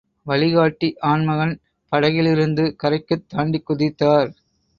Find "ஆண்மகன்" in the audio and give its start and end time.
1.01-1.53